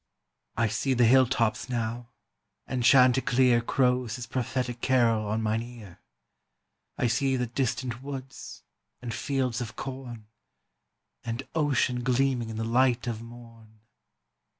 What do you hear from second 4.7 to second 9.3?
carol on mine ear; I see the distant woods and